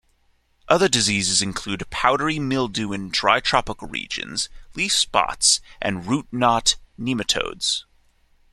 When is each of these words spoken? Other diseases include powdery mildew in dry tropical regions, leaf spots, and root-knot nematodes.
Other 0.67 0.87
diseases 0.87 1.43
include 1.43 1.87
powdery 1.91 2.39
mildew 2.39 2.91
in 2.91 3.11
dry 3.11 3.39
tropical 3.39 3.87
regions, 3.87 4.49
leaf 4.73 4.93
spots, 4.93 5.61
and 5.79 6.07
root-knot 6.07 6.75
nematodes. 6.99 7.83